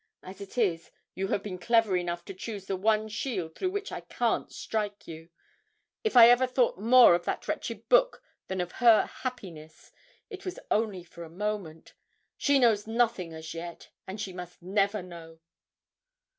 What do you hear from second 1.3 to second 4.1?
been clever enough to choose the one shield through which I